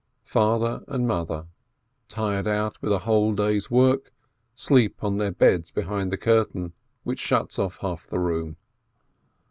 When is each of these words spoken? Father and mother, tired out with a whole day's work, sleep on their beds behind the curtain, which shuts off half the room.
Father 0.25 0.83
and 0.87 1.07
mother, 1.07 1.45
tired 2.09 2.47
out 2.47 2.81
with 2.81 2.91
a 2.91 2.97
whole 3.05 3.35
day's 3.35 3.69
work, 3.69 4.11
sleep 4.55 5.03
on 5.03 5.17
their 5.19 5.29
beds 5.31 5.69
behind 5.69 6.11
the 6.11 6.17
curtain, 6.17 6.73
which 7.03 7.19
shuts 7.19 7.59
off 7.59 7.77
half 7.81 8.07
the 8.07 8.17
room. 8.17 8.57